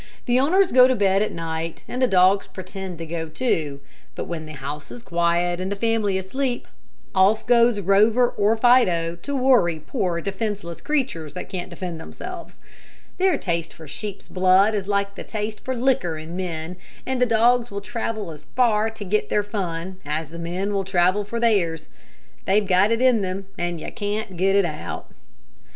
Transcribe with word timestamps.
The 0.25 0.39
owners 0.39 0.71
go 0.71 0.87
to 0.87 0.95
bed 0.95 1.21
at 1.21 1.31
night, 1.31 1.83
and 1.87 2.01
the 2.01 2.07
dogs 2.07 2.47
pretend 2.47 2.97
to 2.97 3.05
go, 3.05 3.29
too; 3.29 3.81
but 4.15 4.25
when 4.25 4.47
the 4.47 4.53
house 4.53 4.89
is 4.89 5.03
quiet 5.03 5.59
and 5.61 5.71
the 5.71 5.75
family 5.75 6.17
asleep, 6.17 6.67
off 7.13 7.45
goes 7.45 7.79
Rover 7.79 8.27
or 8.29 8.57
Fido 8.57 9.15
to 9.17 9.35
worry 9.37 9.77
poor, 9.79 10.19
defenseless 10.19 10.81
creatures 10.81 11.35
that 11.35 11.49
can't 11.49 11.69
defend 11.69 11.99
themselves. 12.01 12.57
Their 13.19 13.37
taste 13.37 13.73
for 13.75 13.87
sheep's 13.87 14.27
blood 14.27 14.73
is 14.73 14.87
like 14.87 15.13
the 15.13 15.23
taste 15.23 15.63
for 15.63 15.75
liquor 15.75 16.17
in 16.17 16.35
men, 16.35 16.77
and 17.05 17.21
the 17.21 17.27
dogs 17.27 17.69
will 17.69 17.79
travel 17.81 18.31
as 18.31 18.45
far 18.55 18.89
to 18.89 19.05
get 19.05 19.29
their 19.29 19.43
fun, 19.43 19.97
as 20.03 20.31
the 20.31 20.39
men 20.39 20.73
will 20.73 20.83
travel 20.83 21.23
for 21.23 21.39
theirs. 21.39 21.89
They've 22.45 22.67
got 22.67 22.89
it 22.89 23.03
in 23.03 23.21
them, 23.21 23.45
and 23.55 23.79
you 23.79 23.91
can't 23.91 24.35
get 24.35 24.55
it 24.55 24.65
out. 24.65 25.11